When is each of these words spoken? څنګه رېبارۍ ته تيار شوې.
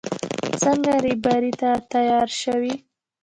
څنګه 0.61 0.93
رېبارۍ 1.07 1.51
ته 1.59 1.69
تيار 1.91 2.29
شوې. 2.41 2.73